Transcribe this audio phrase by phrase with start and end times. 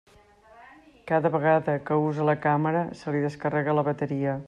[1.11, 4.39] Cada vegada que usa la càmera se li descarrega la bateria.